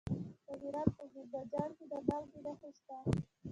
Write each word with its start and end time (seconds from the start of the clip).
د 0.47 0.49
هرات 0.61 0.89
په 0.97 1.03
زنده 1.13 1.41
جان 1.51 1.69
کې 1.77 1.85
د 1.91 1.93
مالګې 2.07 2.39
نښې 2.45 2.69
شته. 2.77 2.97